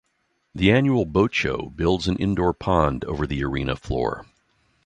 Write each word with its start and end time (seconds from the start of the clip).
The 0.55 0.71
annual 0.71 1.05
Boat 1.05 1.31
Show 1.31 1.71
builds 1.75 2.07
an 2.07 2.15
indoor 2.17 2.53
pond 2.55 3.05
over 3.05 3.27
the 3.27 3.43
arena 3.43 3.75
floor. 3.75 4.25